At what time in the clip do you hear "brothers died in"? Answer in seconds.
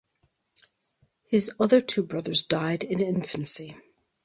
2.01-3.01